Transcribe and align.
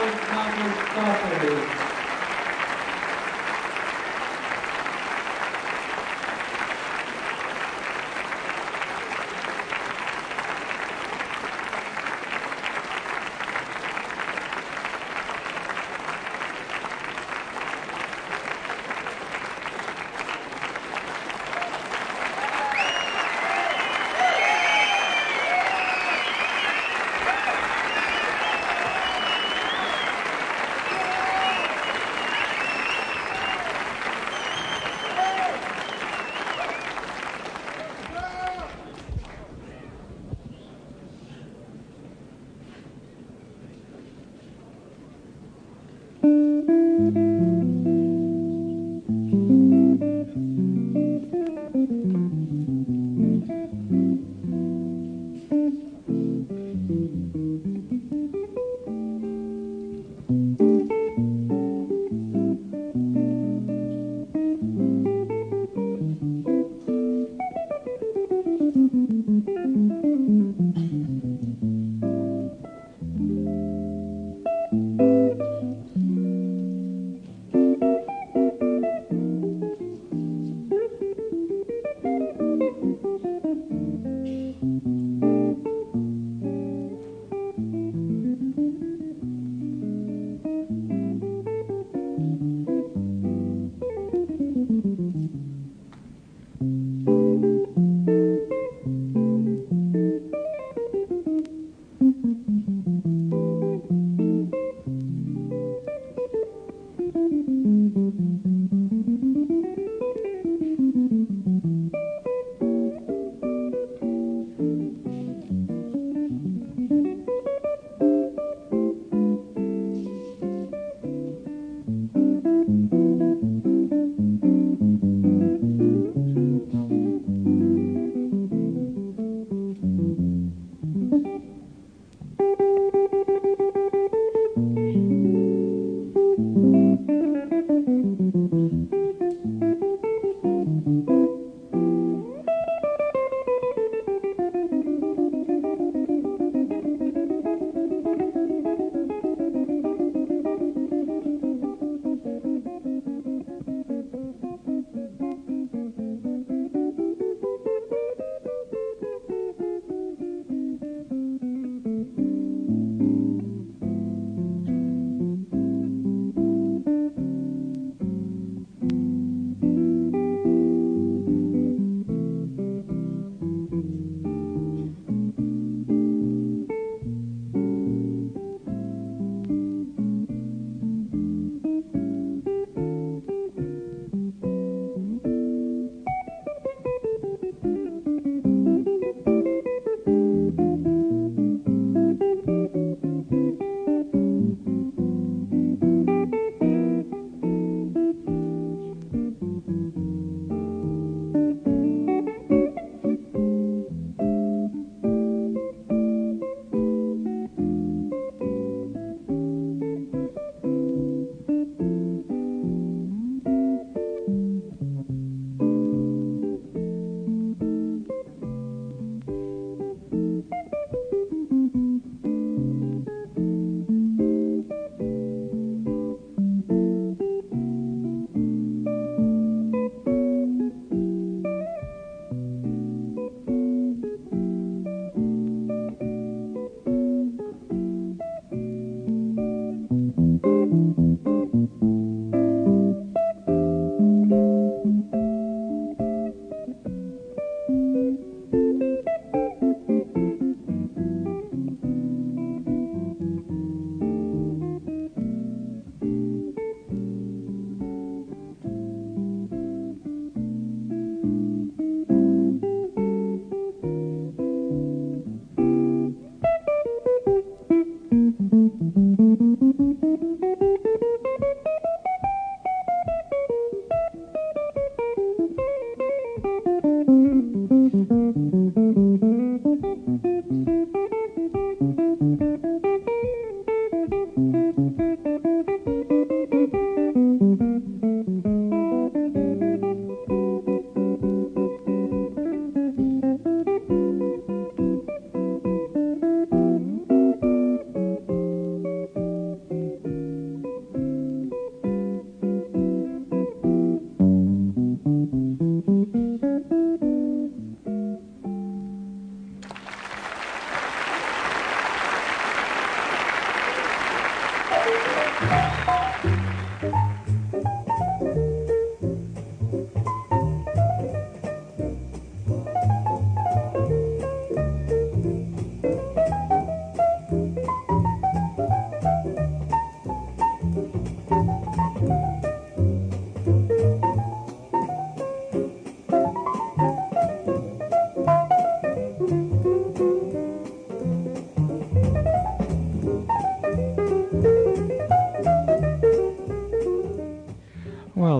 Carlos 0.00 0.32
Magnus 0.32 0.78
Cóceres. 0.94 1.69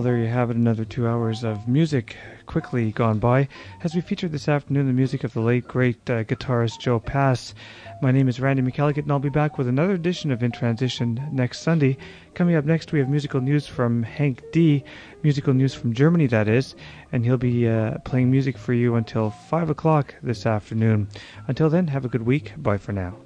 Novak 0.03 0.49
it, 0.49 0.55
another 0.55 0.83
two 0.83 1.07
hours 1.07 1.43
of 1.43 1.67
music 1.67 2.15
quickly 2.47 2.91
gone 2.91 3.19
by 3.19 3.47
as 3.83 3.93
we 3.93 4.01
featured 4.01 4.31
this 4.31 4.49
afternoon 4.49 4.87
the 4.87 4.93
music 4.93 5.23
of 5.23 5.31
the 5.33 5.41
late 5.41 5.67
great 5.67 6.09
uh, 6.09 6.23
guitarist 6.23 6.79
Joe 6.79 6.99
Pass. 6.99 7.53
My 8.01 8.11
name 8.11 8.27
is 8.27 8.39
Randy 8.39 8.63
McElligott 8.63 9.03
and 9.03 9.11
I'll 9.11 9.19
be 9.19 9.29
back 9.29 9.59
with 9.59 9.67
another 9.67 9.93
edition 9.93 10.31
of 10.31 10.41
In 10.41 10.51
Transition 10.51 11.21
next 11.31 11.59
Sunday. 11.59 11.97
Coming 12.33 12.55
up 12.55 12.65
next 12.65 12.91
we 12.91 12.97
have 12.97 13.09
musical 13.09 13.41
news 13.41 13.67
from 13.67 14.01
Hank 14.01 14.41
D, 14.51 14.83
musical 15.21 15.53
news 15.53 15.75
from 15.75 15.93
Germany 15.93 16.25
that 16.27 16.47
is, 16.47 16.73
and 17.11 17.23
he'll 17.23 17.37
be 17.37 17.67
uh, 17.67 17.99
playing 17.99 18.31
music 18.31 18.57
for 18.57 18.73
you 18.73 18.95
until 18.95 19.29
5 19.29 19.69
o'clock 19.69 20.15
this 20.23 20.47
afternoon. 20.47 21.09
Until 21.47 21.69
then, 21.69 21.87
have 21.89 22.05
a 22.05 22.09
good 22.09 22.23
week. 22.23 22.53
Bye 22.57 22.79
for 22.79 22.91
now. 22.91 23.17